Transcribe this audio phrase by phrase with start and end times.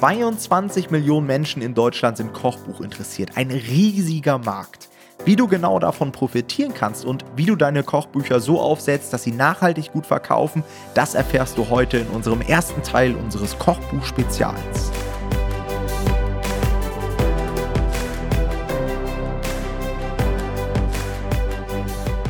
[0.00, 3.36] 22 Millionen Menschen in Deutschland sind Kochbuch interessiert.
[3.36, 4.88] Ein riesiger Markt.
[5.26, 9.32] Wie du genau davon profitieren kannst und wie du deine Kochbücher so aufsetzt, dass sie
[9.32, 14.90] nachhaltig gut verkaufen, das erfährst du heute in unserem ersten Teil unseres Kochbuch-Spezials.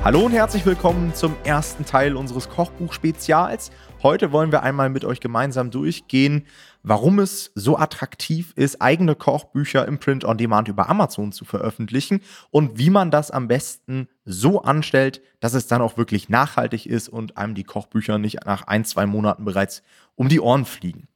[0.03, 3.71] Hallo und herzlich willkommen zum ersten Teil unseres Kochbuch-Spezials.
[4.03, 6.47] Heute wollen wir einmal mit euch gemeinsam durchgehen,
[6.83, 12.21] warum es so attraktiv ist, eigene Kochbücher im Print on Demand über Amazon zu veröffentlichen
[12.51, 17.09] und wie man das am besten so anstellt, dass es dann auch wirklich nachhaltig ist
[17.09, 19.83] und einem die Kochbücher nicht nach ein, zwei Monaten bereits
[20.15, 21.09] um die Ohren fliegen.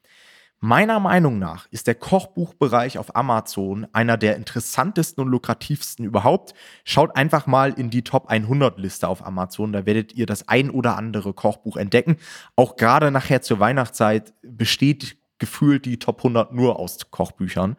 [0.66, 6.54] Meiner Meinung nach ist der Kochbuchbereich auf Amazon einer der interessantesten und lukrativsten überhaupt.
[6.84, 10.70] Schaut einfach mal in die Top 100 Liste auf Amazon, da werdet ihr das ein
[10.70, 12.16] oder andere Kochbuch entdecken.
[12.56, 17.76] Auch gerade nachher zur Weihnachtszeit besteht gefühlt die Top 100 nur aus Kochbüchern.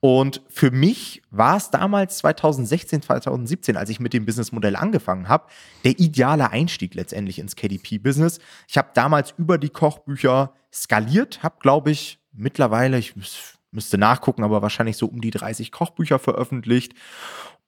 [0.00, 5.46] Und für mich war es damals 2016, 2017, als ich mit dem Businessmodell angefangen habe,
[5.84, 8.38] der ideale Einstieg letztendlich ins KDP-Business.
[8.66, 13.14] Ich habe damals über die Kochbücher skaliert, habe, glaube ich, mittlerweile, ich
[13.72, 16.94] müsste nachgucken, aber wahrscheinlich so um die 30 Kochbücher veröffentlicht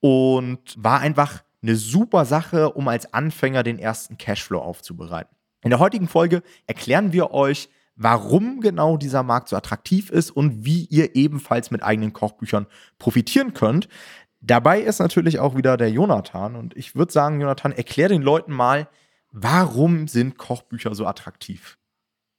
[0.01, 5.37] und war einfach eine super Sache, um als Anfänger den ersten Cashflow aufzubereiten.
[5.63, 7.69] In der heutigen Folge erklären wir euch,
[8.03, 12.67] warum genau dieser Markt so attraktiv ist und wie ihr ebenfalls mit eigenen Kochbüchern
[12.99, 13.89] profitieren könnt.
[14.41, 18.53] Dabei ist natürlich auch wieder der Jonathan und ich würde sagen, Jonathan, erklär den Leuten
[18.53, 18.89] mal,
[19.31, 21.79] warum sind Kochbücher so attraktiv?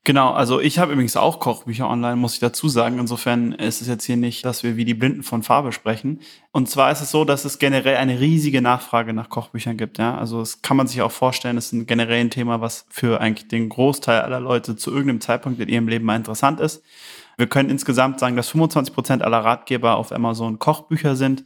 [0.06, 3.00] Genau, also ich habe übrigens auch Kochbücher online, muss ich dazu sagen.
[3.00, 6.20] Insofern ist es jetzt hier nicht, dass wir wie die Blinden von Farbe sprechen.
[6.52, 10.00] Und zwar ist es so, dass es generell eine riesige Nachfrage nach Kochbüchern gibt.
[10.00, 10.18] Ja?
[10.18, 13.22] Also das kann man sich auch vorstellen, das ist ein generell ein Thema, was für
[13.22, 16.84] eigentlich den Großteil aller Leute zu irgendeinem Zeitpunkt in ihrem Leben mal interessant ist.
[17.38, 21.46] Wir können insgesamt sagen, dass 25 Prozent aller Ratgeber auf Amazon Kochbücher sind.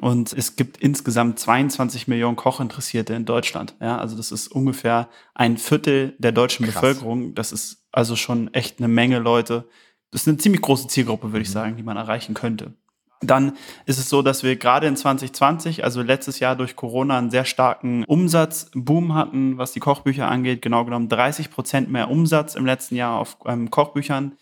[0.00, 3.74] Und es gibt insgesamt 22 Millionen Kochinteressierte in Deutschland.
[3.80, 6.74] Ja, also das ist ungefähr ein Viertel der deutschen Krass.
[6.74, 7.34] Bevölkerung.
[7.34, 9.64] Das ist also schon echt eine Menge Leute.
[10.10, 11.54] Das ist eine ziemlich große Zielgruppe, würde ich mhm.
[11.54, 12.74] sagen, die man erreichen könnte.
[13.22, 17.30] Dann ist es so, dass wir gerade in 2020, also letztes Jahr durch Corona, einen
[17.30, 20.60] sehr starken Umsatzboom hatten, was die Kochbücher angeht.
[20.60, 24.36] Genau genommen 30 Prozent mehr Umsatz im letzten Jahr auf ähm, Kochbüchern.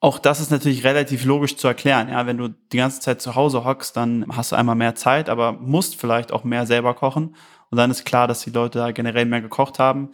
[0.00, 2.08] Auch das ist natürlich relativ logisch zu erklären.
[2.08, 5.28] Ja, wenn du die ganze Zeit zu Hause hockst, dann hast du einmal mehr Zeit,
[5.28, 7.36] aber musst vielleicht auch mehr selber kochen.
[7.70, 10.10] Und dann ist klar, dass die Leute da generell mehr gekocht haben.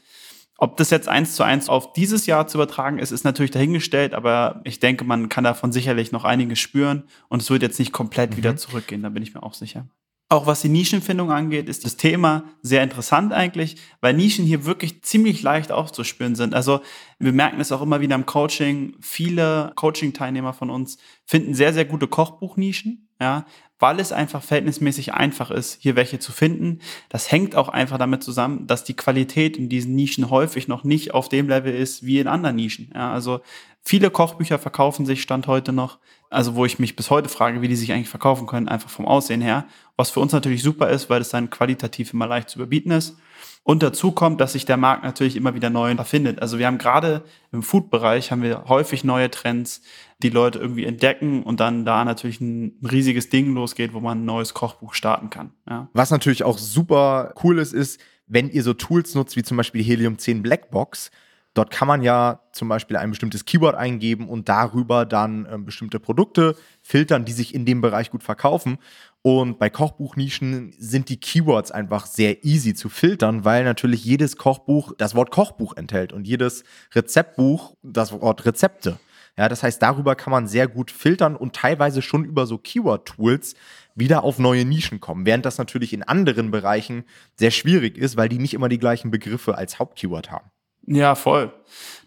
[0.59, 4.15] Ob das jetzt eins zu eins auf dieses Jahr zu übertragen ist, ist natürlich dahingestellt,
[4.15, 7.93] aber ich denke, man kann davon sicherlich noch einiges spüren und es wird jetzt nicht
[7.93, 8.37] komplett mhm.
[8.39, 9.87] wieder zurückgehen, da bin ich mir auch sicher.
[10.29, 15.03] Auch was die Nischenfindung angeht, ist das Thema sehr interessant eigentlich, weil Nischen hier wirklich
[15.03, 16.53] ziemlich leicht aufzuspüren sind.
[16.53, 16.81] Also
[17.21, 18.97] wir merken es auch immer wieder im Coaching.
[19.01, 23.47] Viele Coaching-Teilnehmer von uns finden sehr, sehr gute Kochbuchnischen, ja,
[23.79, 26.81] weil es einfach verhältnismäßig einfach ist, hier welche zu finden.
[27.09, 31.13] Das hängt auch einfach damit zusammen, dass die Qualität in diesen Nischen häufig noch nicht
[31.13, 32.91] auf dem Level ist wie in anderen Nischen.
[32.95, 33.41] Ja, also
[33.83, 35.99] viele Kochbücher verkaufen sich Stand heute noch
[36.31, 39.07] also wo ich mich bis heute frage, wie die sich eigentlich verkaufen können, einfach vom
[39.07, 39.67] Aussehen her.
[39.97, 43.17] Was für uns natürlich super ist, weil es dann qualitativ immer leicht zu überbieten ist.
[43.63, 46.41] Und dazu kommt, dass sich der Markt natürlich immer wieder neu erfindet.
[46.41, 49.83] Also wir haben gerade im Food-Bereich haben wir häufig neue Trends,
[50.23, 54.25] die Leute irgendwie entdecken und dann da natürlich ein riesiges Ding losgeht, wo man ein
[54.25, 55.51] neues Kochbuch starten kann.
[55.69, 55.89] Ja.
[55.93, 59.83] Was natürlich auch super cool ist, ist, wenn ihr so Tools nutzt, wie zum Beispiel
[59.83, 61.11] Helium 10 Blackbox,
[61.57, 65.99] Dort kann man ja zum Beispiel ein bestimmtes Keyword eingeben und darüber dann äh, bestimmte
[65.99, 68.77] Produkte filtern, die sich in dem Bereich gut verkaufen.
[69.23, 74.93] Und bei Kochbuchnischen sind die Keywords einfach sehr easy zu filtern, weil natürlich jedes Kochbuch
[74.99, 76.63] das Wort Kochbuch enthält und jedes
[76.95, 78.99] Rezeptbuch das Wort Rezepte.
[79.39, 83.55] Ja, das heißt, darüber kann man sehr gut filtern und teilweise schon über so Keyword-Tools
[83.95, 85.25] wieder auf neue Nischen kommen.
[85.25, 89.11] Während das natürlich in anderen Bereichen sehr schwierig ist, weil die nicht immer die gleichen
[89.11, 90.51] Begriffe als Hauptkeyword haben.
[90.87, 91.53] Ja, voll.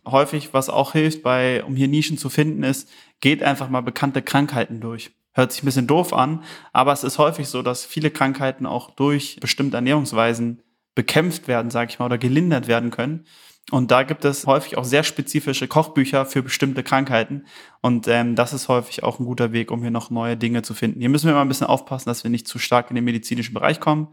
[0.05, 4.21] Häufig, was auch hilft, bei, um hier Nischen zu finden, ist, geht einfach mal bekannte
[4.21, 5.11] Krankheiten durch.
[5.33, 6.43] Hört sich ein bisschen doof an,
[6.73, 10.63] aber es ist häufig so, dass viele Krankheiten auch durch bestimmte Ernährungsweisen
[10.95, 13.25] bekämpft werden, sage ich mal, oder gelindert werden können.
[13.71, 17.45] Und da gibt es häufig auch sehr spezifische Kochbücher für bestimmte Krankheiten.
[17.81, 20.73] Und ähm, das ist häufig auch ein guter Weg, um hier noch neue Dinge zu
[20.73, 21.01] finden.
[21.01, 23.53] Hier müssen wir mal ein bisschen aufpassen, dass wir nicht zu stark in den medizinischen
[23.53, 24.07] Bereich kommen.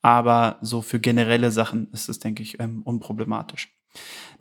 [0.00, 3.79] Aber so für generelle Sachen ist es, denke ich, ähm, unproblematisch.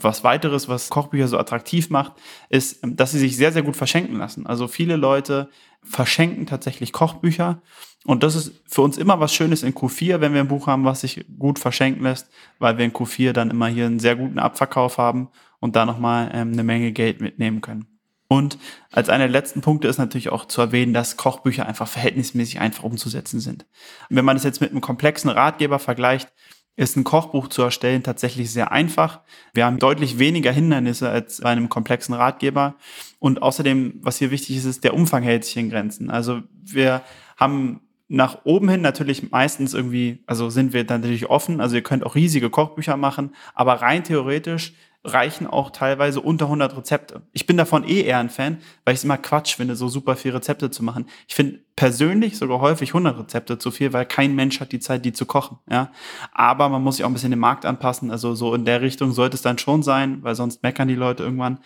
[0.01, 2.13] Was weiteres, was Kochbücher so attraktiv macht,
[2.49, 4.47] ist, dass sie sich sehr, sehr gut verschenken lassen.
[4.47, 5.49] Also viele Leute
[5.83, 7.61] verschenken tatsächlich Kochbücher.
[8.05, 10.85] Und das ist für uns immer was Schönes in Q4, wenn wir ein Buch haben,
[10.85, 12.29] was sich gut verschenken lässt,
[12.59, 15.29] weil wir in Q4 dann immer hier einen sehr guten Abverkauf haben
[15.59, 17.99] und da nochmal ähm, eine Menge Geld mitnehmen können.
[18.31, 18.59] Und
[18.91, 22.83] als einer der letzten Punkte ist natürlich auch zu erwähnen, dass Kochbücher einfach verhältnismäßig einfach
[22.83, 23.65] umzusetzen sind.
[24.09, 26.31] Wenn man das jetzt mit einem komplexen Ratgeber vergleicht,
[26.75, 29.19] ist ein Kochbuch zu erstellen tatsächlich sehr einfach.
[29.53, 32.75] Wir haben deutlich weniger Hindernisse als bei einem komplexen Ratgeber.
[33.19, 36.09] Und außerdem, was hier wichtig ist, ist, der Umfang hält sich in Grenzen.
[36.09, 37.01] Also wir
[37.35, 41.61] haben nach oben hin natürlich meistens irgendwie, also sind wir dann natürlich offen.
[41.61, 44.73] Also ihr könnt auch riesige Kochbücher machen, aber rein theoretisch
[45.03, 47.21] reichen auch teilweise unter 100 Rezepte.
[47.31, 50.15] Ich bin davon eh eher ein Fan, weil ich es immer Quatsch finde, so super
[50.17, 51.05] viel Rezepte zu machen.
[51.27, 55.05] Ich finde persönlich sogar häufig 100 Rezepte zu viel, weil kein Mensch hat die Zeit,
[55.05, 55.59] die zu kochen.
[55.69, 55.91] Ja,
[56.33, 58.11] aber man muss sich auch ein bisschen den Markt anpassen.
[58.11, 61.23] Also so in der Richtung sollte es dann schon sein, weil sonst meckern die Leute
[61.23, 61.59] irgendwann.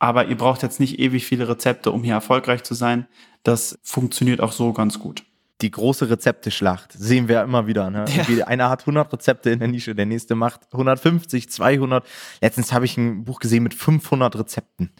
[0.00, 3.06] Aber ihr braucht jetzt nicht ewig viele Rezepte, um hier erfolgreich zu sein.
[3.44, 5.24] Das funktioniert auch so ganz gut
[5.62, 7.90] die große Rezepteschlacht sehen wir immer wieder.
[7.90, 8.04] Ne?
[8.28, 8.46] Ja.
[8.46, 12.04] Einer hat 100 Rezepte in der Nische, der nächste macht 150, 200.
[12.40, 14.90] Letztens habe ich ein Buch gesehen mit 500 Rezepten.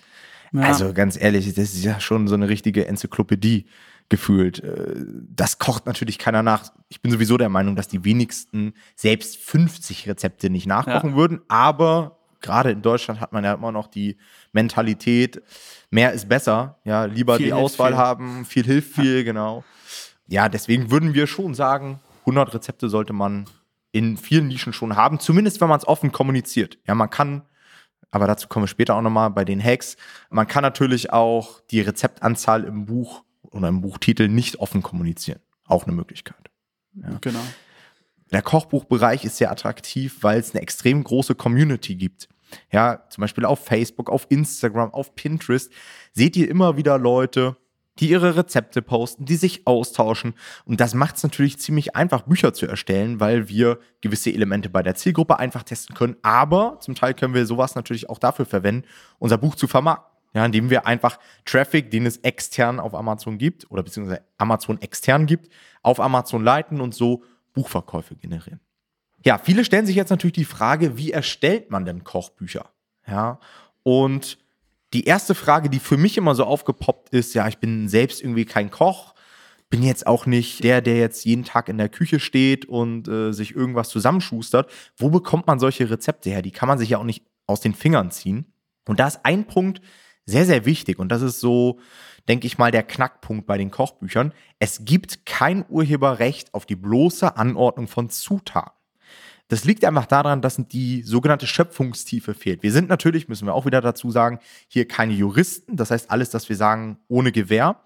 [0.52, 0.62] Ja.
[0.62, 3.66] Also ganz ehrlich, das ist ja schon so eine richtige Enzyklopädie
[4.08, 4.62] gefühlt.
[4.62, 4.94] Äh,
[5.34, 6.72] das kocht natürlich keiner nach.
[6.88, 11.16] Ich bin sowieso der Meinung, dass die wenigsten selbst 50 Rezepte nicht nachkochen ja.
[11.16, 14.16] würden, aber gerade in Deutschland hat man ja immer noch die
[14.52, 15.42] Mentalität,
[15.90, 17.98] mehr ist besser, ja, lieber viel die Auswahl viel.
[17.98, 19.22] haben, viel hilft viel, ja.
[19.22, 19.64] genau
[20.26, 23.46] ja, deswegen würden wir schon sagen, 100 Rezepte sollte man
[23.92, 26.78] in vielen Nischen schon haben, zumindest wenn man es offen kommuniziert.
[26.86, 27.42] Ja, man kann,
[28.10, 29.96] aber dazu kommen wir später auch nochmal bei den Hacks,
[30.30, 35.40] man kann natürlich auch die Rezeptanzahl im Buch oder im Buchtitel nicht offen kommunizieren.
[35.66, 36.50] Auch eine Möglichkeit.
[36.94, 37.18] Ja.
[37.20, 37.40] Genau.
[38.32, 42.28] Der Kochbuchbereich ist sehr attraktiv, weil es eine extrem große Community gibt.
[42.70, 45.70] Ja, zum Beispiel auf Facebook, auf Instagram, auf Pinterest
[46.12, 47.56] seht ihr immer wieder Leute,
[47.98, 50.34] die ihre Rezepte posten, die sich austauschen.
[50.64, 54.82] Und das macht es natürlich ziemlich einfach, Bücher zu erstellen, weil wir gewisse Elemente bei
[54.82, 56.16] der Zielgruppe einfach testen können.
[56.22, 58.86] Aber zum Teil können wir sowas natürlich auch dafür verwenden,
[59.18, 60.10] unser Buch zu vermarkten.
[60.34, 65.26] Ja, indem wir einfach Traffic, den es extern auf Amazon gibt oder beziehungsweise Amazon extern
[65.26, 65.52] gibt,
[65.82, 67.22] auf Amazon leiten und so
[67.52, 68.60] Buchverkäufe generieren.
[69.26, 72.70] Ja, viele stellen sich jetzt natürlich die Frage, wie erstellt man denn Kochbücher?
[73.06, 73.40] Ja,
[73.82, 74.38] und
[74.92, 78.44] die erste Frage, die für mich immer so aufgepoppt ist, ja, ich bin selbst irgendwie
[78.44, 79.14] kein Koch,
[79.70, 83.32] bin jetzt auch nicht der, der jetzt jeden Tag in der Küche steht und äh,
[83.32, 84.70] sich irgendwas zusammenschustert.
[84.98, 86.42] Wo bekommt man solche Rezepte her?
[86.42, 88.52] Die kann man sich ja auch nicht aus den Fingern ziehen.
[88.86, 89.80] Und da ist ein Punkt
[90.26, 91.80] sehr, sehr wichtig und das ist so,
[92.28, 94.32] denke ich mal, der Knackpunkt bei den Kochbüchern.
[94.58, 98.81] Es gibt kein Urheberrecht auf die bloße Anordnung von Zutaten.
[99.52, 102.62] Das liegt einfach daran, dass die sogenannte Schöpfungstiefe fehlt.
[102.62, 105.76] Wir sind natürlich, müssen wir auch wieder dazu sagen, hier keine Juristen.
[105.76, 107.76] Das heißt, alles, das wir sagen, ohne Gewehr.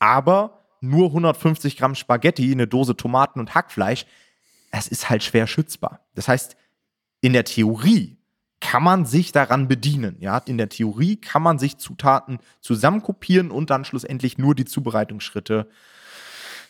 [0.00, 4.06] Aber nur 150 Gramm Spaghetti, eine Dose Tomaten und Hackfleisch,
[4.72, 6.00] das ist halt schwer schützbar.
[6.16, 6.56] Das heißt,
[7.20, 8.18] in der Theorie
[8.58, 10.16] kann man sich daran bedienen.
[10.18, 15.68] Ja, in der Theorie kann man sich Zutaten zusammenkopieren und dann schlussendlich nur die Zubereitungsschritte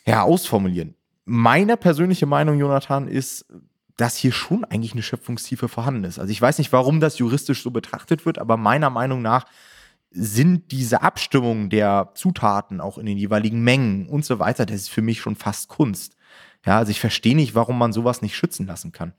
[0.05, 0.93] ja, ausformulieren.
[1.23, 3.47] Meine persönliche Meinung, Jonathan, ist,
[3.97, 6.19] dass hier schon eigentlich eine Schöpfungstiefe vorhanden ist.
[6.19, 9.45] Also ich weiß nicht, warum das juristisch so betrachtet wird, aber meiner Meinung nach
[10.11, 14.89] sind diese Abstimmungen der Zutaten auch in den jeweiligen Mengen und so weiter, das ist
[14.89, 16.15] für mich schon fast Kunst.
[16.65, 19.13] Ja, also ich verstehe nicht, warum man sowas nicht schützen lassen kann.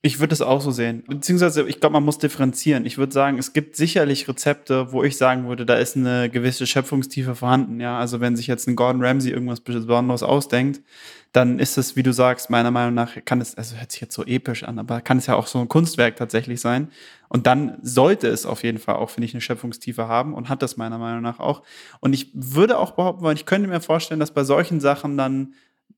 [0.00, 1.02] Ich würde es auch so sehen.
[1.08, 2.86] Beziehungsweise, ich glaube, man muss differenzieren.
[2.86, 6.68] Ich würde sagen, es gibt sicherlich Rezepte, wo ich sagen würde, da ist eine gewisse
[6.68, 7.80] Schöpfungstiefe vorhanden.
[7.80, 10.82] Ja, also wenn sich jetzt ein Gordon Ramsay irgendwas Besonderes ausdenkt,
[11.32, 14.14] dann ist es, wie du sagst, meiner Meinung nach kann es, also hört sich jetzt
[14.14, 16.90] so episch an, aber kann es ja auch so ein Kunstwerk tatsächlich sein.
[17.28, 20.62] Und dann sollte es auf jeden Fall auch, finde ich, eine Schöpfungstiefe haben und hat
[20.62, 21.62] das meiner Meinung nach auch.
[22.00, 25.54] Und ich würde auch behaupten, weil ich könnte mir vorstellen, dass bei solchen Sachen dann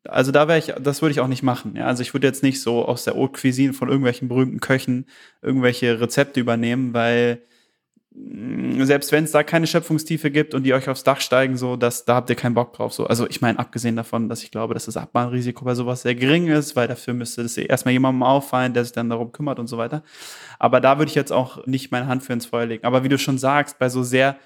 [0.09, 1.77] also da wäre ich, das würde ich auch nicht machen.
[1.77, 1.87] Ja?
[1.87, 5.07] Also ich würde jetzt nicht so aus der Haute Cuisine von irgendwelchen berühmten Köchen
[5.43, 7.43] irgendwelche Rezepte übernehmen, weil
[8.13, 12.05] selbst wenn es da keine Schöpfungstiefe gibt und die euch aufs Dach steigen, so, das,
[12.05, 12.93] da habt ihr keinen Bock drauf.
[12.93, 13.07] So.
[13.07, 16.49] Also ich meine, abgesehen davon, dass ich glaube, dass das Abmahnrisiko bei sowas sehr gering
[16.49, 19.79] ist, weil dafür müsste das erstmal jemandem auffallen, der sich dann darum kümmert und so
[19.79, 20.03] weiter.
[20.59, 22.85] Aber da würde ich jetzt auch nicht meine Hand für ins Feuer legen.
[22.85, 24.37] Aber wie du schon sagst, bei so sehr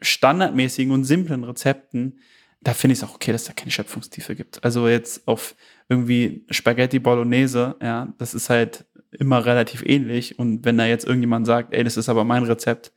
[0.00, 2.18] standardmäßigen und simplen Rezepten,
[2.60, 4.64] da finde ich es auch okay, dass da keine Schöpfungstiefe gibt.
[4.64, 5.54] Also jetzt auf
[5.88, 10.38] irgendwie Spaghetti Bolognese, ja, das ist halt immer relativ ähnlich.
[10.38, 12.92] Und wenn da jetzt irgendjemand sagt, ey, das ist aber mein Rezept,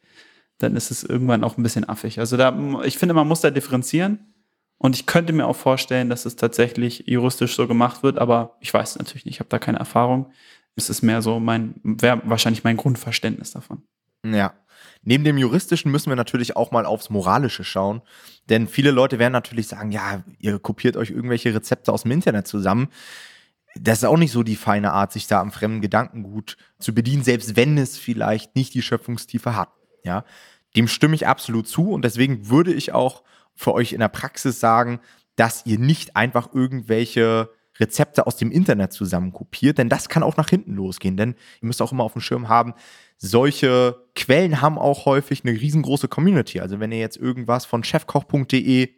[0.58, 2.20] dann ist es irgendwann auch ein bisschen affig.
[2.20, 4.32] Also da, ich finde, man muss da differenzieren.
[4.78, 8.74] Und ich könnte mir auch vorstellen, dass es tatsächlich juristisch so gemacht wird, aber ich
[8.74, 10.32] weiß natürlich nicht, ich habe da keine Erfahrung.
[10.76, 13.84] Es ist mehr so mein, wäre wahrscheinlich mein Grundverständnis davon.
[14.26, 14.54] Ja.
[15.04, 18.02] Neben dem Juristischen müssen wir natürlich auch mal aufs Moralische schauen.
[18.50, 22.48] Denn viele Leute werden natürlich sagen, ja, ihr kopiert euch irgendwelche Rezepte aus dem Internet
[22.48, 22.90] zusammen.
[23.76, 27.24] Das ist auch nicht so die feine Art, sich da am fremden Gedankengut zu bedienen,
[27.24, 29.70] selbst wenn es vielleicht nicht die Schöpfungstiefe hat.
[30.04, 30.26] Ja,
[30.76, 33.24] Dem stimme ich absolut zu und deswegen würde ich auch
[33.56, 35.00] für euch in der Praxis sagen,
[35.36, 37.50] dass ihr nicht einfach irgendwelche
[37.80, 41.18] Rezepte aus dem Internet zusammen kopiert, denn das kann auch nach hinten losgehen.
[41.18, 42.74] Denn ihr müsst auch immer auf dem Schirm haben,
[43.18, 46.60] solche Quellen haben auch häufig eine riesengroße Community.
[46.60, 48.90] Also wenn ihr jetzt irgendwas von chefkoch.de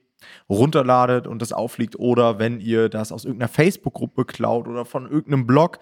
[0.50, 5.48] runterladet und das aufliegt oder wenn ihr das aus irgendeiner Facebook-Gruppe klaut oder von irgendeinem
[5.48, 5.80] Blog,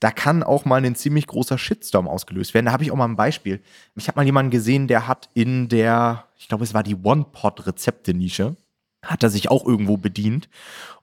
[0.00, 2.66] da kann auch mal ein ziemlich großer Shitstorm ausgelöst werden.
[2.66, 3.62] Da habe ich auch mal ein Beispiel.
[3.94, 8.56] Ich habe mal jemanden gesehen, der hat in der, ich glaube, es war die One-Pot-Rezepte-Nische,
[9.06, 10.48] hat er sich auch irgendwo bedient.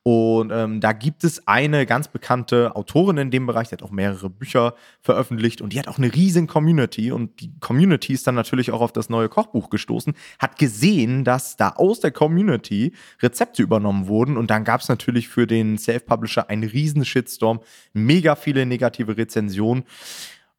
[0.05, 3.91] Und ähm, da gibt es eine ganz bekannte Autorin in dem Bereich, die hat auch
[3.91, 7.13] mehrere Bücher veröffentlicht und die hat auch eine riesen Community.
[7.13, 11.55] Und die Community ist dann natürlich auch auf das neue Kochbuch gestoßen, hat gesehen, dass
[11.55, 12.91] da aus der Community
[13.22, 14.36] Rezepte übernommen wurden.
[14.36, 17.62] Und dann gab es natürlich für den Self-Publisher einen riesen Shitstorm,
[17.93, 19.86] mega viele negative Rezensionen.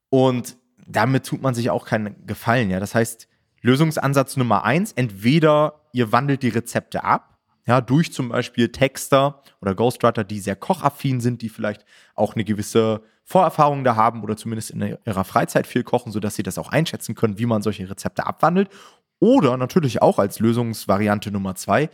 [0.08, 2.70] Und damit tut man sich auch keinen Gefallen.
[2.70, 3.28] Ja, das heißt,
[3.60, 7.33] Lösungsansatz Nummer eins, entweder ihr wandelt die Rezepte ab
[7.66, 12.44] ja, durch zum Beispiel Texter oder Ghostwriter, die sehr kochaffin sind, die vielleicht auch eine
[12.44, 16.70] gewisse Vorerfahrung da haben oder zumindest in ihrer Freizeit viel kochen, sodass sie das auch
[16.70, 18.68] einschätzen können, wie man solche Rezepte abwandelt.
[19.18, 21.88] Oder natürlich auch als Lösungsvariante Nummer zwei,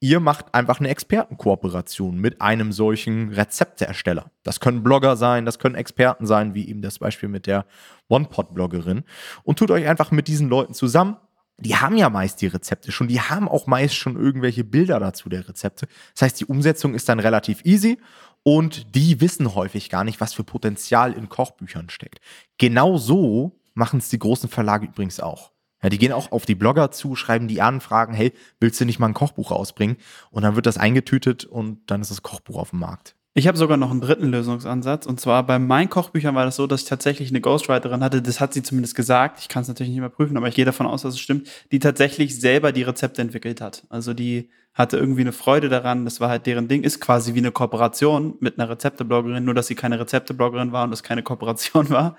[0.00, 4.30] ihr macht einfach eine Expertenkooperation mit einem solchen Rezepteersteller.
[4.42, 7.64] Das können Blogger sein, das können Experten sein, wie eben das Beispiel mit der
[8.10, 9.04] OnePot-Bloggerin.
[9.44, 11.16] Und tut euch einfach mit diesen Leuten zusammen,
[11.58, 15.28] die haben ja meist die Rezepte schon, die haben auch meist schon irgendwelche Bilder dazu
[15.28, 15.86] der Rezepte.
[16.14, 17.98] Das heißt, die Umsetzung ist dann relativ easy
[18.42, 22.20] und die wissen häufig gar nicht, was für Potenzial in Kochbüchern steckt.
[22.58, 25.52] Genau so machen es die großen Verlage übrigens auch.
[25.82, 28.86] Ja, die gehen auch auf die Blogger zu, schreiben die an, fragen, hey, willst du
[28.86, 29.98] nicht mal ein Kochbuch rausbringen?
[30.30, 33.16] Und dann wird das eingetütet und dann ist das Kochbuch auf dem Markt.
[33.36, 35.06] Ich habe sogar noch einen dritten Lösungsansatz.
[35.06, 38.38] Und zwar bei meinen Kochbüchern war das so, dass ich tatsächlich eine Ghostwriterin hatte, das
[38.38, 40.86] hat sie zumindest gesagt, ich kann es natürlich nicht mehr prüfen, aber ich gehe davon
[40.86, 43.84] aus, dass es stimmt, die tatsächlich selber die Rezepte entwickelt hat.
[43.88, 47.38] Also die hatte irgendwie eine Freude daran, das war halt deren Ding, ist quasi wie
[47.38, 51.90] eine Kooperation mit einer Rezeptebloggerin, nur dass sie keine Rezeptebloggerin war und das keine Kooperation
[51.90, 52.16] war.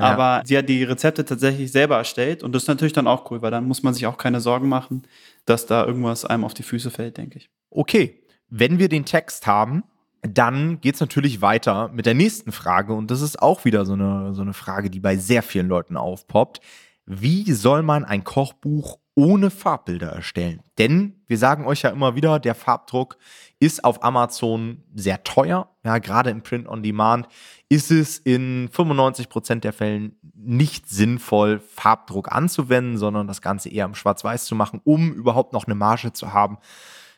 [0.00, 0.04] Ja.
[0.04, 3.40] Aber sie hat die Rezepte tatsächlich selber erstellt und das ist natürlich dann auch cool,
[3.40, 5.02] weil dann muss man sich auch keine Sorgen machen,
[5.44, 7.50] dass da irgendwas einem auf die Füße fällt, denke ich.
[7.70, 9.84] Okay, wenn wir den Text haben,
[10.26, 13.94] dann geht es natürlich weiter mit der nächsten Frage und das ist auch wieder so
[13.94, 16.60] eine, so eine Frage, die bei sehr vielen Leuten aufpoppt.
[17.06, 20.60] Wie soll man ein Kochbuch ohne Farbbilder erstellen?
[20.78, 23.16] Denn wir sagen euch ja immer wieder, der Farbdruck
[23.60, 25.70] ist auf Amazon sehr teuer.
[25.84, 27.28] Ja, gerade im Print on Demand
[27.68, 33.94] ist es in 95% der Fällen nicht sinnvoll, Farbdruck anzuwenden, sondern das Ganze eher im
[33.94, 36.58] Schwarz-Weiß zu machen, um überhaupt noch eine Marge zu haben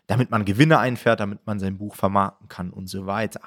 [0.08, 3.42] damit man Gewinne einfährt, damit man sein Buch vermarkten kann und so weiter.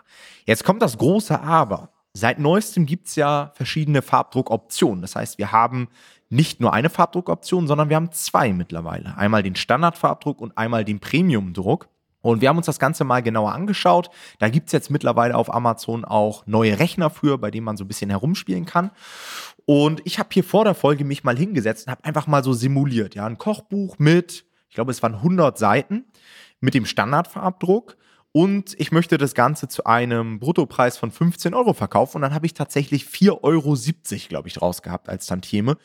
[0.46, 1.89] Jetzt kommt das große Aber.
[2.13, 5.01] Seit neuestem gibt es ja verschiedene Farbdruckoptionen.
[5.01, 5.89] Das heißt, wir haben
[6.30, 9.18] nicht nur eine Farbdruckoption, sondern wir haben zwei mittlerweile.
[9.18, 11.89] Einmal den Standardfarbdruck und einmal den Premiumdruck.
[12.22, 14.12] Und wir haben uns das Ganze mal genauer angeschaut.
[14.38, 17.84] Da gibt es jetzt mittlerweile auf Amazon auch neue Rechner für, bei denen man so
[17.84, 18.91] ein bisschen herumspielen kann.
[19.65, 22.53] Und ich habe hier vor der Folge mich mal hingesetzt und habe einfach mal so
[22.53, 23.15] simuliert.
[23.15, 26.06] Ja, ein Kochbuch mit, ich glaube, es waren 100 Seiten
[26.62, 27.98] mit dem Standardfarbdruck
[28.32, 32.46] und ich möchte das Ganze zu einem Bruttopreis von 15 Euro verkaufen und dann habe
[32.46, 33.75] ich tatsächlich 4,70 Euro,
[34.30, 35.77] glaube ich, draus gehabt als Tantieme.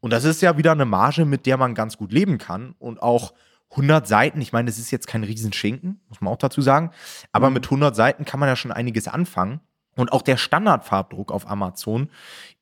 [0.00, 3.02] Und das ist ja wieder eine Marge, mit der man ganz gut leben kann und
[3.02, 3.34] auch
[3.72, 6.90] 100 Seiten, ich meine, das ist jetzt kein Riesenschinken, muss man auch dazu sagen,
[7.30, 7.54] aber mhm.
[7.54, 9.60] mit 100 Seiten kann man ja schon einiges anfangen.
[9.94, 12.08] Und auch der Standardfarbdruck auf Amazon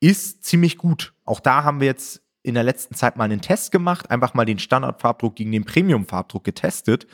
[0.00, 1.14] ist ziemlich gut.
[1.24, 4.44] Auch da haben wir jetzt in der letzten Zeit mal einen Test gemacht, einfach mal
[4.44, 7.06] den Standardfarbdruck gegen den Premium-Farbdruck getestet.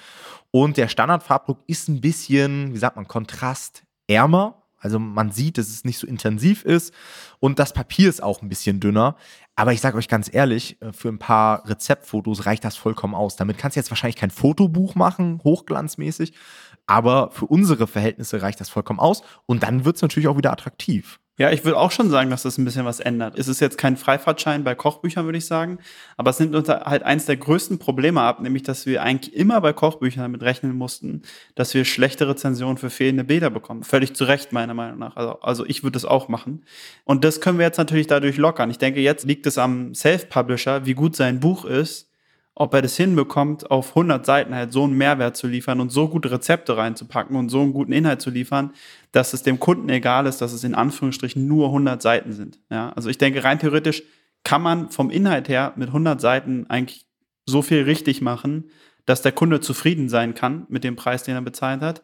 [0.50, 4.62] Und der Standardfarbdruck ist ein bisschen, wie sagt man, kontrastärmer.
[4.78, 6.94] Also man sieht, dass es nicht so intensiv ist
[7.40, 9.16] und das Papier ist auch ein bisschen dünner.
[9.56, 13.36] Aber ich sage euch ganz ehrlich, äh, für ein paar Rezeptfotos reicht das vollkommen aus.
[13.36, 16.34] Damit kannst du jetzt wahrscheinlich kein Fotobuch machen, hochglanzmäßig,
[16.86, 20.52] aber für unsere Verhältnisse reicht das vollkommen aus und dann wird es natürlich auch wieder
[20.52, 21.18] attraktiv.
[21.38, 23.38] Ja, ich würde auch schon sagen, dass das ein bisschen was ändert.
[23.38, 25.78] Es ist jetzt kein Freifahrtschein bei Kochbüchern, würde ich sagen,
[26.16, 29.60] aber es nimmt uns halt eins der größten Probleme ab, nämlich, dass wir eigentlich immer
[29.60, 31.22] bei Kochbüchern damit rechnen mussten,
[31.54, 33.84] dass wir schlechte Rezensionen für fehlende Bilder bekommen.
[33.84, 35.16] Völlig zu Recht, meiner Meinung nach.
[35.16, 36.64] Also, also ich würde das auch machen.
[37.04, 38.70] Und das können wir jetzt natürlich dadurch lockern.
[38.70, 42.08] Ich denke, jetzt liegt es am Self-Publisher, wie gut sein Buch ist,
[42.58, 46.08] ob er das hinbekommt, auf 100 Seiten halt so einen Mehrwert zu liefern und so
[46.08, 48.72] gute Rezepte reinzupacken und so einen guten Inhalt zu liefern,
[49.12, 52.58] dass es dem Kunden egal ist, dass es in Anführungsstrichen nur 100 Seiten sind.
[52.70, 54.02] Ja, also ich denke, rein theoretisch
[54.42, 57.06] kann man vom Inhalt her mit 100 Seiten eigentlich
[57.44, 58.70] so viel richtig machen,
[59.04, 62.02] dass der Kunde zufrieden sein kann mit dem Preis, den er bezahlt hat.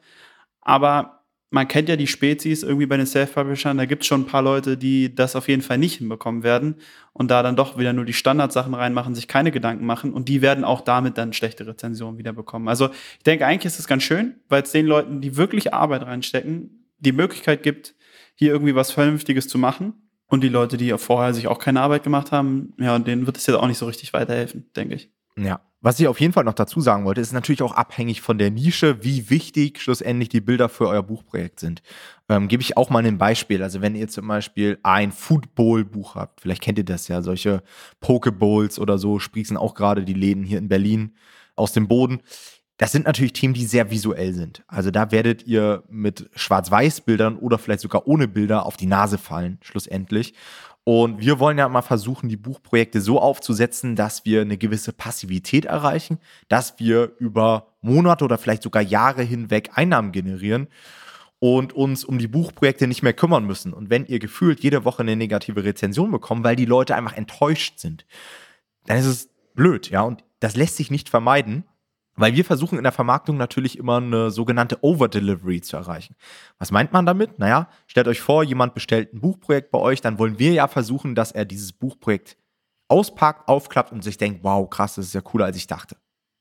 [0.61, 1.22] Aber
[1.52, 4.42] man kennt ja die Spezies irgendwie bei den Self-Publishern, da gibt es schon ein paar
[4.42, 6.76] Leute, die das auf jeden Fall nicht hinbekommen werden
[7.12, 10.40] und da dann doch wieder nur die Standardsachen reinmachen, sich keine Gedanken machen und die
[10.40, 12.68] werden auch damit dann schlechte Rezensionen wieder bekommen.
[12.68, 16.02] Also ich denke, eigentlich ist es ganz schön, weil es den Leuten, die wirklich Arbeit
[16.02, 17.94] reinstecken, die Möglichkeit gibt,
[18.35, 19.94] hier irgendwie was Vernünftiges zu machen.
[20.28, 23.47] Und die Leute, die vorher sich auch keine Arbeit gemacht haben, ja, denen wird es
[23.47, 25.11] jetzt auch nicht so richtig weiterhelfen, denke ich.
[25.37, 28.38] Ja, was ich auf jeden Fall noch dazu sagen wollte, ist natürlich auch abhängig von
[28.38, 31.82] der Nische, wie wichtig schlussendlich die Bilder für euer Buchprojekt sind.
[32.28, 33.62] Ähm, Gebe ich auch mal ein Beispiel.
[33.64, 37.64] Also wenn ihr zum Beispiel ein Football-Buch habt, vielleicht kennt ihr das ja, solche
[38.00, 41.16] Pokeballs oder so, sprießen auch gerade die Läden hier in Berlin
[41.56, 42.22] aus dem Boden.
[42.76, 44.62] Das sind natürlich Themen, die sehr visuell sind.
[44.66, 49.58] Also da werdet ihr mit Schwarz-Weiß-Bildern oder vielleicht sogar ohne Bilder auf die Nase fallen,
[49.62, 50.34] schlussendlich.
[50.84, 55.64] Und wir wollen ja mal versuchen, die Buchprojekte so aufzusetzen, dass wir eine gewisse Passivität
[55.64, 60.66] erreichen, dass wir über Monate oder vielleicht sogar Jahre hinweg Einnahmen generieren
[61.38, 63.72] und uns um die Buchprojekte nicht mehr kümmern müssen.
[63.72, 67.78] Und wenn ihr gefühlt jede Woche eine negative Rezension bekommt, weil die Leute einfach enttäuscht
[67.78, 68.04] sind,
[68.86, 70.02] dann ist es blöd, ja.
[70.02, 71.64] Und das lässt sich nicht vermeiden.
[72.14, 76.14] Weil wir versuchen in der Vermarktung natürlich immer eine sogenannte Over-Delivery zu erreichen.
[76.59, 77.38] Was meint man damit?
[77.38, 81.14] Naja, stellt euch vor, jemand bestellt ein Buchprojekt bei euch, dann wollen wir ja versuchen,
[81.14, 82.37] dass er dieses Buchprojekt
[82.88, 85.97] auspackt, aufklappt und sich denkt, wow, krass, das ist ja cooler, als ich dachte.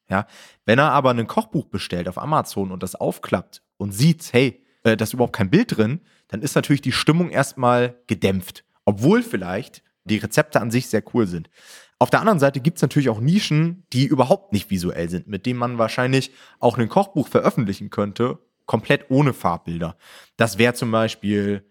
[0.09, 0.27] Ja,
[0.65, 4.97] wenn er aber ein Kochbuch bestellt auf Amazon und das aufklappt und sieht, hey, äh,
[4.97, 8.65] da ist überhaupt kein Bild drin, dann ist natürlich die Stimmung erstmal gedämpft.
[8.83, 11.49] Obwohl vielleicht die Rezepte an sich sehr cool sind.
[12.01, 15.45] Auf der anderen Seite gibt es natürlich auch Nischen, die überhaupt nicht visuell sind, mit
[15.45, 19.95] denen man wahrscheinlich auch ein Kochbuch veröffentlichen könnte, komplett ohne Farbbilder.
[20.35, 21.63] Das wäre zum Beispiel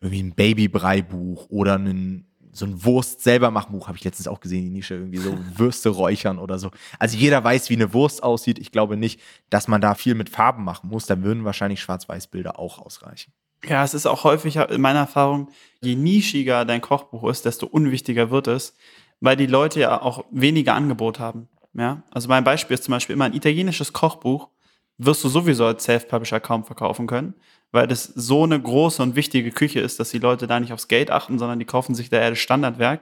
[0.00, 4.94] irgendwie ein Babybrei-Buch oder ein, so ein Wurst-selber-Machbuch, habe ich letztens auch gesehen, die Nische,
[4.94, 6.70] irgendwie so Würste räuchern oder so.
[6.98, 8.58] Also jeder weiß, wie eine Wurst aussieht.
[8.58, 11.04] Ich glaube nicht, dass man da viel mit Farben machen muss.
[11.04, 13.34] Da würden wahrscheinlich Schwarz-Weiß-Bilder auch ausreichen.
[13.68, 15.48] Ja, es ist auch häufig in meiner Erfahrung,
[15.82, 18.74] je nischiger dein Kochbuch ist, desto unwichtiger wird es
[19.20, 21.48] weil die Leute ja auch weniger Angebot haben.
[21.74, 22.02] Ja?
[22.10, 24.48] Also mein Beispiel ist zum Beispiel immer ein italienisches Kochbuch
[24.98, 27.34] wirst du sowieso als Self-Publisher kaum verkaufen können,
[27.72, 30.88] weil das so eine große und wichtige Küche ist, dass die Leute da nicht aufs
[30.88, 33.00] Geld achten, sondern die kaufen sich da eher das Standardwerk.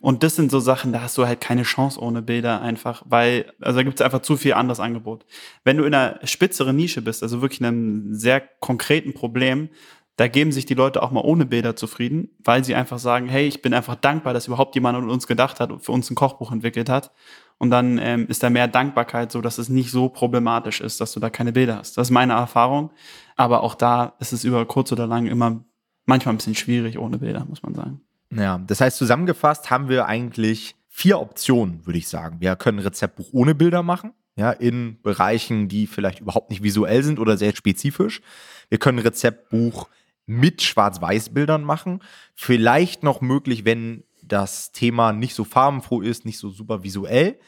[0.00, 3.50] Und das sind so Sachen, da hast du halt keine Chance ohne Bilder einfach, weil,
[3.60, 5.24] also da gibt es einfach zu viel anderes Angebot.
[5.64, 9.70] Wenn du in einer spitzeren Nische bist, also wirklich in einem sehr konkreten Problem,
[10.16, 13.48] da geben sich die Leute auch mal ohne Bilder zufrieden, weil sie einfach sagen, hey,
[13.48, 16.14] ich bin einfach dankbar, dass überhaupt jemand an uns gedacht hat und für uns ein
[16.14, 17.10] Kochbuch entwickelt hat.
[17.58, 21.12] Und dann ähm, ist da mehr Dankbarkeit so, dass es nicht so problematisch ist, dass
[21.12, 21.96] du da keine Bilder hast.
[21.96, 22.90] Das ist meine Erfahrung.
[23.36, 25.64] Aber auch da ist es über kurz oder lang immer
[26.06, 28.00] manchmal ein bisschen schwierig ohne Bilder, muss man sagen.
[28.30, 32.40] Ja, das heißt, zusammengefasst haben wir eigentlich vier Optionen, würde ich sagen.
[32.40, 37.02] Wir können ein Rezeptbuch ohne Bilder machen, ja, in Bereichen, die vielleicht überhaupt nicht visuell
[37.02, 38.20] sind oder sehr spezifisch.
[38.68, 39.88] Wir können ein Rezeptbuch
[40.26, 42.00] mit Schwarz-Weiß-Bildern machen.
[42.34, 47.38] Vielleicht noch möglich, wenn das Thema nicht so farbenfroh ist, nicht so super visuell.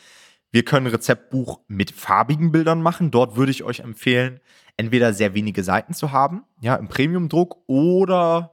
[0.51, 3.11] Wir können Rezeptbuch mit farbigen Bildern machen.
[3.11, 4.41] Dort würde ich euch empfehlen,
[4.77, 8.53] entweder sehr wenige Seiten zu haben, ja, im Premium-Druck oder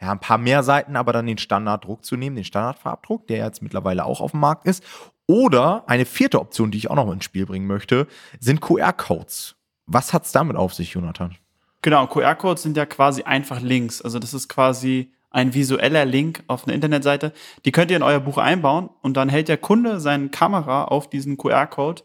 [0.00, 3.62] ja, ein paar mehr Seiten, aber dann den Standarddruck zu nehmen, den Standardfarbdruck, der jetzt
[3.62, 4.84] mittlerweile auch auf dem Markt ist.
[5.26, 8.06] Oder eine vierte Option, die ich auch noch ins Spiel bringen möchte,
[8.40, 9.56] sind QR-Codes.
[9.86, 11.36] Was hat es damit auf sich, Jonathan?
[11.84, 14.00] Genau, QR-Codes sind ja quasi einfach Links.
[14.00, 17.34] Also das ist quasi ein visueller Link auf einer Internetseite.
[17.66, 21.10] Die könnt ihr in euer Buch einbauen und dann hält der Kunde seine Kamera auf
[21.10, 22.00] diesen QR-Code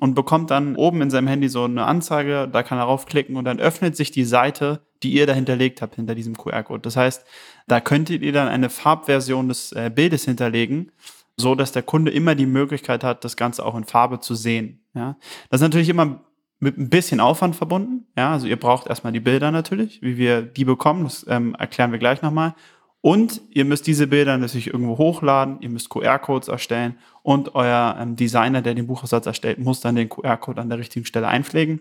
[0.00, 3.44] und bekommt dann oben in seinem Handy so eine Anzeige, da kann er raufklicken und
[3.44, 6.80] dann öffnet sich die Seite, die ihr da hinterlegt habt hinter diesem QR-Code.
[6.80, 7.24] Das heißt,
[7.68, 10.90] da könntet ihr dann eine Farbversion des äh, Bildes hinterlegen,
[11.36, 14.80] so dass der Kunde immer die Möglichkeit hat, das Ganze auch in Farbe zu sehen.
[14.92, 15.16] Ja,
[15.50, 16.24] das ist natürlich immer
[16.60, 18.06] mit ein bisschen Aufwand verbunden.
[18.16, 21.90] Ja, also ihr braucht erstmal die Bilder natürlich, wie wir die bekommen, das ähm, erklären
[21.90, 22.54] wir gleich nochmal.
[23.00, 28.14] Und ihr müsst diese Bilder natürlich irgendwo hochladen, ihr müsst QR-Codes erstellen und euer ähm,
[28.14, 31.80] Designer, der den Buchaussatz erstellt, muss dann den QR-Code an der richtigen Stelle einpflegen.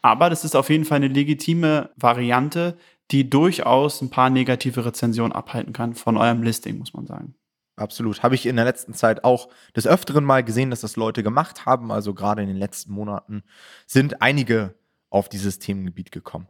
[0.00, 2.78] Aber das ist auf jeden Fall eine legitime Variante,
[3.10, 7.34] die durchaus ein paar negative Rezensionen abhalten kann von eurem Listing, muss man sagen.
[7.78, 8.22] Absolut.
[8.22, 11.66] Habe ich in der letzten Zeit auch des Öfteren mal gesehen, dass das Leute gemacht
[11.66, 11.92] haben.
[11.92, 13.42] Also gerade in den letzten Monaten
[13.86, 14.74] sind einige
[15.10, 16.46] auf dieses Themengebiet gekommen.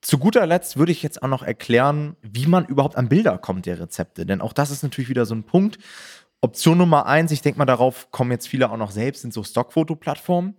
[0.00, 3.66] Zu guter Letzt würde ich jetzt auch noch erklären, wie man überhaupt an Bilder kommt
[3.66, 4.26] der Rezepte.
[4.26, 5.78] Denn auch das ist natürlich wieder so ein Punkt.
[6.40, 9.44] Option Nummer eins, ich denke mal, darauf kommen jetzt viele auch noch selbst, sind so
[9.44, 10.56] Stockfotoplattformen.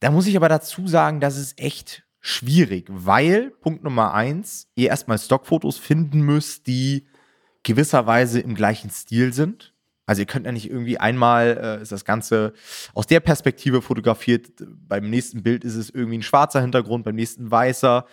[0.00, 4.88] Da muss ich aber dazu sagen, das ist echt schwierig, weil Punkt Nummer eins, ihr
[4.88, 7.06] erstmal Stockfotos finden müsst, die
[7.68, 9.74] gewisserweise im gleichen Stil sind.
[10.06, 12.54] Also ihr könnt ja nicht irgendwie einmal äh, ist das Ganze
[12.94, 14.50] aus der Perspektive fotografiert,
[14.88, 18.06] beim nächsten Bild ist es irgendwie ein schwarzer Hintergrund, beim nächsten weißer.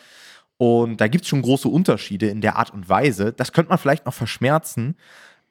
[0.58, 3.32] Und da gibt es schon große Unterschiede in der Art und Weise.
[3.32, 4.98] Das könnte man vielleicht noch verschmerzen.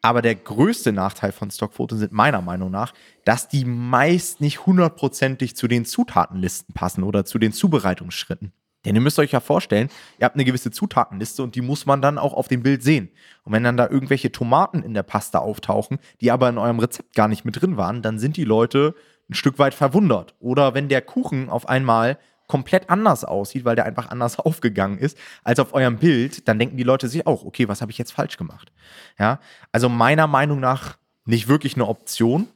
[0.02, 2.92] Aber der größte Nachteil von Stockfotos sind meiner Meinung nach,
[3.24, 8.52] dass die meist nicht hundertprozentig zu den Zutatenlisten passen oder zu den Zubereitungsschritten.
[8.84, 12.02] Denn ihr müsst euch ja vorstellen, ihr habt eine gewisse Zutatenliste und die muss man
[12.02, 13.10] dann auch auf dem Bild sehen.
[13.44, 17.14] Und wenn dann da irgendwelche Tomaten in der Pasta auftauchen, die aber in eurem Rezept
[17.14, 18.94] gar nicht mit drin waren, dann sind die Leute
[19.30, 20.34] ein Stück weit verwundert.
[20.38, 25.16] Oder wenn der Kuchen auf einmal komplett anders aussieht, weil der einfach anders aufgegangen ist
[25.42, 28.12] als auf eurem Bild, dann denken die Leute sich auch, okay, was habe ich jetzt
[28.12, 28.72] falsch gemacht?
[29.18, 29.40] Ja,
[29.72, 32.48] also meiner Meinung nach nicht wirklich eine Option.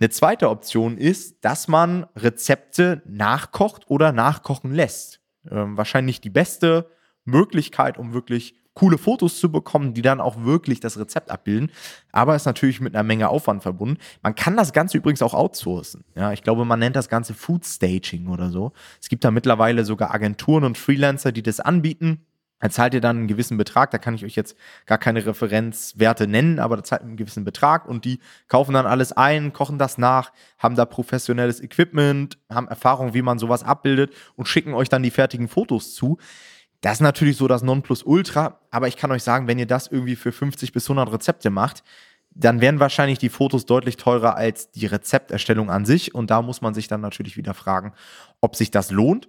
[0.00, 5.20] Eine zweite Option ist, dass man Rezepte nachkocht oder nachkochen lässt.
[5.50, 6.90] Ähm, wahrscheinlich die beste
[7.24, 11.72] Möglichkeit, um wirklich coole Fotos zu bekommen, die dann auch wirklich das Rezept abbilden.
[12.12, 13.98] Aber ist natürlich mit einer Menge Aufwand verbunden.
[14.22, 16.04] Man kann das Ganze übrigens auch outsourcen.
[16.14, 18.72] Ja, ich glaube, man nennt das Ganze Food Staging oder so.
[19.00, 22.24] Es gibt da mittlerweile sogar Agenturen und Freelancer, die das anbieten.
[22.60, 26.26] Da zahlt ihr dann einen gewissen Betrag, da kann ich euch jetzt gar keine Referenzwerte
[26.26, 28.18] nennen, aber da zahlt einen gewissen Betrag und die
[28.48, 33.38] kaufen dann alles ein, kochen das nach, haben da professionelles Equipment, haben Erfahrung, wie man
[33.38, 36.18] sowas abbildet und schicken euch dann die fertigen Fotos zu.
[36.80, 40.16] Das ist natürlich so das Nonplusultra, aber ich kann euch sagen, wenn ihr das irgendwie
[40.16, 41.82] für 50 bis 100 Rezepte macht,
[42.30, 46.60] dann wären wahrscheinlich die Fotos deutlich teurer als die Rezepterstellung an sich und da muss
[46.60, 47.94] man sich dann natürlich wieder fragen,
[48.40, 49.28] ob sich das lohnt.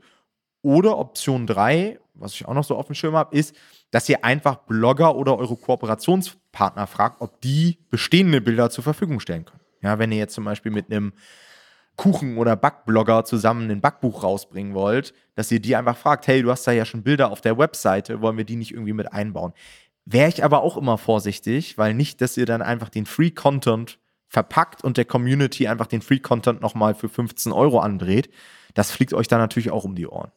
[0.62, 3.56] Oder Option 3, was ich auch noch so auf dem Schirm habe, ist,
[3.92, 9.46] dass ihr einfach Blogger oder eure Kooperationspartner fragt, ob die bestehende Bilder zur Verfügung stellen
[9.46, 9.62] können.
[9.82, 11.14] Ja, wenn ihr jetzt zum Beispiel mit einem
[11.96, 16.50] Kuchen- oder Backblogger zusammen ein Backbuch rausbringen wollt, dass ihr die einfach fragt, hey, du
[16.50, 19.54] hast da ja schon Bilder auf der Webseite, wollen wir die nicht irgendwie mit einbauen?
[20.06, 24.00] Wäre ich aber auch immer vorsichtig, weil nicht, dass ihr dann einfach den Free Content
[24.30, 28.30] verpackt und der Community einfach den Free Content nochmal für 15 Euro andreht.
[28.76, 30.32] Das fliegt euch dann natürlich auch um die Ohren.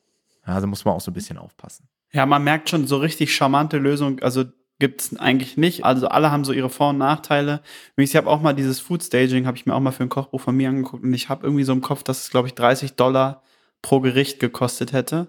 [0.46, 1.88] Ja, also muss man auch so ein bisschen aufpassen.
[2.12, 4.20] Ja, man merkt schon so richtig charmante Lösung.
[4.20, 4.44] Also
[4.78, 5.84] gibt es eigentlich nicht.
[5.84, 7.62] Also alle haben so ihre Vor- und Nachteile.
[7.96, 10.40] Ich habe auch mal dieses Food Staging, habe ich mir auch mal für ein Kochbuch
[10.40, 12.94] von mir angeguckt und ich habe irgendwie so im Kopf, dass es, glaube ich, 30
[12.94, 13.42] Dollar
[13.80, 15.28] pro Gericht gekostet hätte.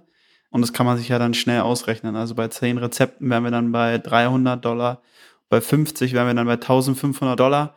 [0.49, 2.15] Und das kann man sich ja dann schnell ausrechnen.
[2.15, 5.01] Also bei 10 Rezepten wären wir dann bei 300 Dollar,
[5.49, 7.75] bei 50 wären wir dann bei 1500 Dollar.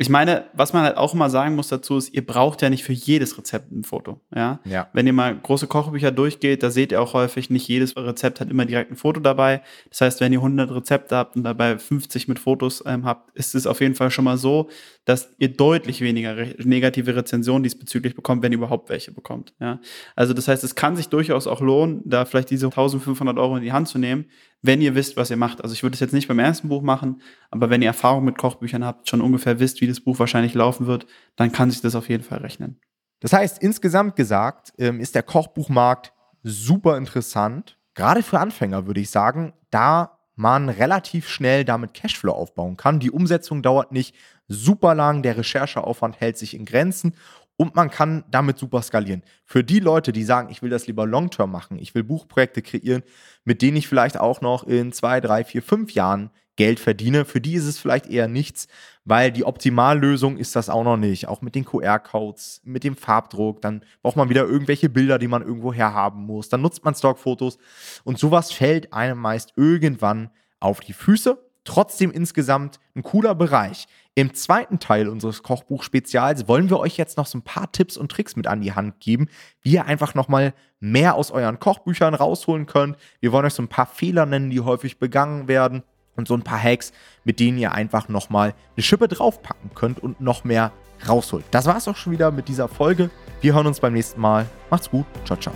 [0.00, 2.84] Ich meine, was man halt auch immer sagen muss dazu ist, ihr braucht ja nicht
[2.84, 4.18] für jedes Rezept ein Foto.
[4.34, 4.58] Ja?
[4.64, 4.88] ja.
[4.94, 8.50] Wenn ihr mal große Kochbücher durchgeht, da seht ihr auch häufig, nicht jedes Rezept hat
[8.50, 9.60] immer direkt ein Foto dabei.
[9.90, 13.54] Das heißt, wenn ihr 100 Rezepte habt und dabei 50 mit Fotos ähm, habt, ist
[13.54, 14.70] es auf jeden Fall schon mal so,
[15.04, 19.52] dass ihr deutlich weniger re negative Rezensionen diesbezüglich bekommt, wenn ihr überhaupt welche bekommt.
[19.60, 19.80] Ja?
[20.16, 23.62] Also das heißt, es kann sich durchaus auch lohnen, da vielleicht diese 1500 Euro in
[23.62, 24.24] die Hand zu nehmen,
[24.62, 25.62] wenn ihr wisst, was ihr macht.
[25.62, 28.38] Also ich würde es jetzt nicht beim ersten Buch machen, aber wenn ihr Erfahrung mit
[28.38, 31.94] Kochbüchern habt, schon ungefähr wisst, wie das Buch wahrscheinlich laufen wird, dann kann sich das
[31.94, 32.80] auf jeden Fall rechnen.
[33.20, 37.78] Das heißt, insgesamt gesagt, ähm, ist der Kochbuchmarkt super interessant.
[37.94, 42.98] Gerade für Anfänger würde ich sagen, da man relativ schnell damit Cashflow aufbauen kann.
[42.98, 44.14] Die Umsetzung dauert nicht
[44.48, 47.14] super lang, der Rechercheaufwand hält sich in Grenzen
[47.60, 49.22] und man kann damit super skalieren.
[49.44, 53.02] Für die Leute, die sagen, ich will das lieber long-term machen, ich will Buchprojekte kreieren,
[53.44, 57.42] mit denen ich vielleicht auch noch in zwei, drei, vier, fünf Jahren Geld verdiene, für
[57.42, 58.66] die ist es vielleicht eher nichts,
[59.04, 61.28] weil die Optimallösung ist das auch noch nicht.
[61.28, 65.42] Auch mit den QR-Codes, mit dem Farbdruck, dann braucht man wieder irgendwelche Bilder, die man
[65.42, 66.48] irgendwo herhaben muss.
[66.48, 67.58] Dann nutzt man Stockfotos
[68.04, 71.36] und sowas fällt einem meist irgendwann auf die Füße.
[71.64, 73.86] Trotzdem insgesamt ein cooler Bereich.
[74.16, 78.10] Im zweiten Teil unseres Kochbuch-Spezials wollen wir euch jetzt noch so ein paar Tipps und
[78.10, 79.28] Tricks mit an die Hand geben,
[79.62, 82.96] wie ihr einfach nochmal mehr aus euren Kochbüchern rausholen könnt.
[83.20, 85.84] Wir wollen euch so ein paar Fehler nennen, die häufig begangen werden
[86.16, 86.92] und so ein paar Hacks,
[87.24, 90.72] mit denen ihr einfach nochmal eine Schippe draufpacken könnt und noch mehr
[91.08, 91.44] rausholt.
[91.52, 93.10] Das war's auch schon wieder mit dieser Folge.
[93.40, 94.46] Wir hören uns beim nächsten Mal.
[94.70, 95.06] Macht's gut.
[95.24, 95.54] Ciao, ciao.